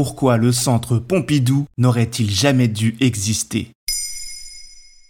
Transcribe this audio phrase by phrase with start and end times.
[0.00, 3.72] pourquoi le centre Pompidou n'aurait-il jamais dû exister?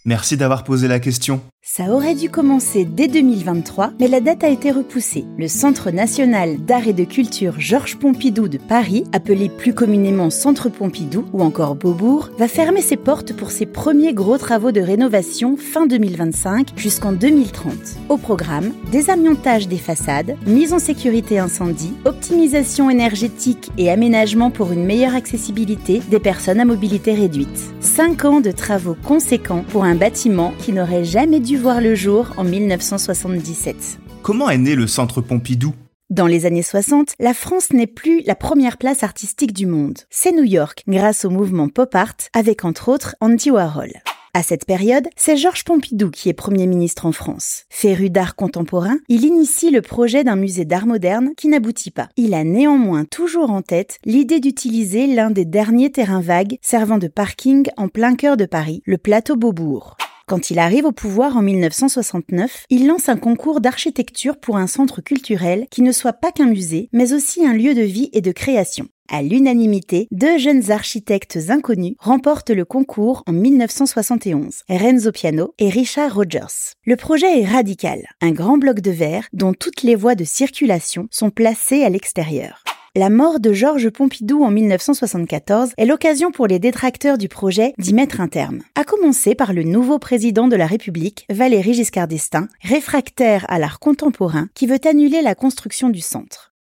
[0.07, 1.43] Merci d'avoir posé la question.
[1.71, 5.27] Ça aurait dû commencer dès 2023, mais la date a été repoussée.
[5.37, 10.71] Le Centre national d'art et de culture Georges Pompidou de Paris, appelé plus communément Centre
[10.71, 15.59] Pompidou ou encore Beaubourg, va fermer ses portes pour ses premiers gros travaux de rénovation
[15.59, 17.71] fin 2025 jusqu'en 2030.
[18.09, 24.87] Au programme, désamiantage des façades, mise en sécurité incendie, optimisation énergétique et aménagement pour une
[24.87, 27.75] meilleure accessibilité des personnes à mobilité réduite.
[27.83, 32.33] 5 ans de travaux conséquents pour un bâtiment qui n'aurait jamais dû voir le jour
[32.37, 33.99] en 1977.
[34.23, 35.75] Comment est né le Centre Pompidou?
[36.09, 39.99] Dans les années 60, la France n'est plus la première place artistique du monde.
[40.09, 43.91] C'est New York, grâce au mouvement pop art, avec entre autres Andy Warhol.
[44.35, 47.65] À cette période, c'est Georges Pompidou qui est Premier ministre en France.
[47.71, 52.09] Féru d'art contemporain, il initie le projet d'un musée d'art moderne qui n'aboutit pas.
[52.17, 57.09] Il a néanmoins toujours en tête l'idée d'utiliser l'un des derniers terrains vagues servant de
[57.09, 59.97] parking en plein cœur de Paris, le plateau Beaubourg.
[60.29, 65.01] Quand il arrive au pouvoir en 1969, il lance un concours d'architecture pour un centre
[65.01, 68.31] culturel qui ne soit pas qu'un musée, mais aussi un lieu de vie et de
[68.31, 68.89] création.
[69.11, 76.15] À l'unanimité, deux jeunes architectes inconnus remportent le concours en 1971, Renzo Piano et Richard
[76.15, 76.75] Rogers.
[76.85, 81.09] Le projet est radical, un grand bloc de verre dont toutes les voies de circulation
[81.11, 82.65] sont placées à l'extérieur.
[82.97, 87.93] La mort de Georges Pompidou en 1974 est l'occasion pour les détracteurs du projet d'y
[87.93, 88.63] mettre un terme.
[88.75, 93.79] À commencer par le nouveau président de la République, Valéry Giscard d'Estaing, réfractaire à l'art
[93.79, 96.55] contemporain, qui veut annuler la construction du centre.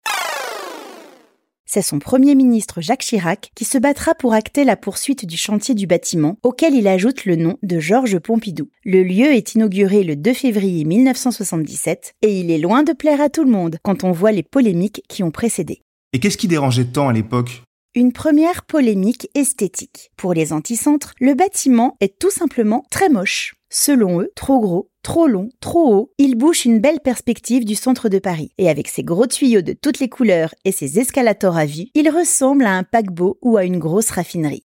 [1.68, 5.76] C'est son premier ministre Jacques Chirac qui se battra pour acter la poursuite du chantier
[5.76, 8.70] du bâtiment, auquel il ajoute le nom de Georges Pompidou.
[8.84, 13.30] Le lieu est inauguré le 2 février 1977 et il est loin de plaire à
[13.30, 15.82] tout le monde quand on voit les polémiques qui ont précédé.
[16.16, 17.62] Et qu'est-ce qui dérangeait tant à l'époque?
[17.94, 20.12] Une première polémique esthétique.
[20.16, 23.56] Pour les anticentres, le bâtiment est tout simplement très moche.
[23.70, 28.08] Selon eux, trop gros, trop long, trop haut, il bouche une belle perspective du centre
[28.08, 28.54] de Paris.
[28.58, 32.10] Et avec ses gros tuyaux de toutes les couleurs et ses escalators à vue, il
[32.10, 34.64] ressemble à un paquebot ou à une grosse raffinerie.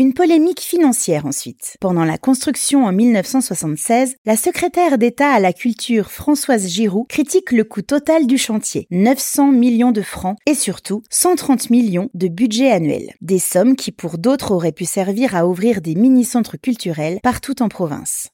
[0.00, 1.76] Une polémique financière ensuite.
[1.78, 7.64] Pendant la construction en 1976, la secrétaire d'État à la culture Françoise Giroud critique le
[7.64, 13.12] coût total du chantier, 900 millions de francs et surtout 130 millions de budget annuel.
[13.20, 17.68] Des sommes qui pour d'autres auraient pu servir à ouvrir des mini-centres culturels partout en
[17.68, 18.30] province.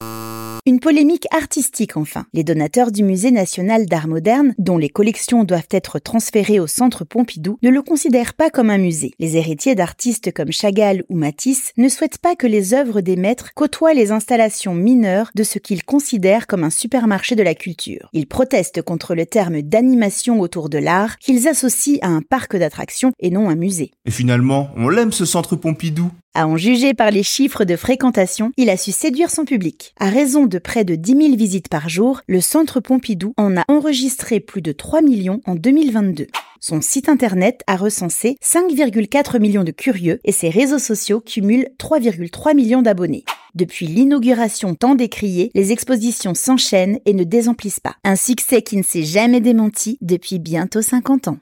[0.67, 2.25] Une polémique artistique enfin.
[2.33, 7.05] Les donateurs du Musée national d'art moderne, dont les collections doivent être transférées au Centre
[7.05, 9.13] Pompidou, ne le considèrent pas comme un musée.
[9.17, 13.53] Les héritiers d'artistes comme Chagall ou Matisse ne souhaitent pas que les œuvres des maîtres
[13.55, 18.09] côtoient les installations mineures de ce qu'ils considèrent comme un supermarché de la culture.
[18.11, 23.13] Ils protestent contre le terme d'animation autour de l'art qu'ils associent à un parc d'attractions
[23.21, 23.91] et non un musée.
[24.03, 28.51] Et finalement, on l'aime ce Centre Pompidou à en juger par les chiffres de fréquentation,
[28.57, 29.95] il a su séduire son public.
[29.99, 34.39] À raison près de 10 000 visites par jour, le Centre Pompidou en a enregistré
[34.39, 36.27] plus de 3 millions en 2022.
[36.59, 42.55] Son site internet a recensé 5,4 millions de curieux et ses réseaux sociaux cumulent 3,3
[42.55, 43.25] millions d'abonnés.
[43.55, 47.95] Depuis l'inauguration tant décriée, les expositions s'enchaînent et ne désemplissent pas.
[48.03, 51.37] Un succès qui ne s'est jamais démenti depuis bientôt 50 ans.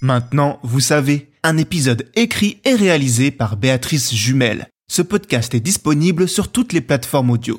[0.00, 4.68] Maintenant, vous savez, un épisode écrit et réalisé par Béatrice Jumel.
[4.86, 7.58] Ce podcast est disponible sur toutes les plateformes audio.